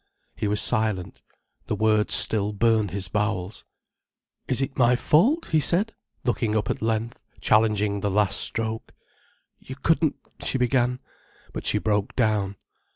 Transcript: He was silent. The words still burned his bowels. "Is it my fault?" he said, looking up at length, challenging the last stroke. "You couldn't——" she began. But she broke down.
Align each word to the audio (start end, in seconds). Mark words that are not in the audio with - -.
He 0.35 0.47
was 0.47 0.59
silent. 0.59 1.21
The 1.67 1.75
words 1.75 2.15
still 2.15 2.53
burned 2.53 2.89
his 2.89 3.07
bowels. 3.07 3.65
"Is 4.47 4.59
it 4.59 4.75
my 4.75 4.95
fault?" 4.95 5.49
he 5.51 5.59
said, 5.59 5.93
looking 6.23 6.57
up 6.57 6.71
at 6.71 6.81
length, 6.81 7.19
challenging 7.39 7.99
the 7.99 8.09
last 8.09 8.39
stroke. 8.41 8.93
"You 9.59 9.75
couldn't——" 9.75 10.15
she 10.43 10.57
began. 10.57 11.01
But 11.53 11.67
she 11.67 11.77
broke 11.77 12.15
down. 12.15 12.55